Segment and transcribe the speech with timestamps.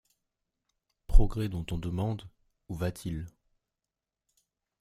[1.05, 2.27] Progrès dont on demande:
[2.69, 3.27] Où va-t-il?